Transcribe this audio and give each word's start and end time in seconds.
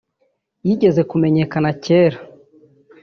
yigeze 0.65 1.01
kumenyekana 1.09 1.69
cyera 1.83 2.17